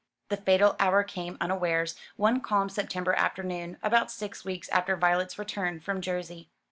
[0.29, 5.79] The fatal hour came unawares, one calm September afternoon, about six weeks after Violet's return
[5.79, 6.49] from Jersey.